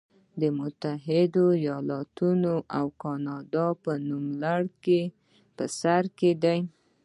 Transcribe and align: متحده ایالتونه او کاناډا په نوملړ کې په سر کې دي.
متحده 0.57 1.43
ایالتونه 1.61 2.53
او 2.77 2.85
کاناډا 3.03 3.67
په 3.83 3.91
نوملړ 4.07 4.61
کې 4.83 5.01
په 5.55 5.63
سر 5.79 6.03
کې 6.17 6.31
دي. 6.43 6.59